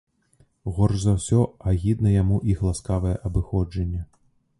[0.77, 1.41] Горш за ўсё
[1.71, 4.01] агідна яму іх ласкавае абыходжанне.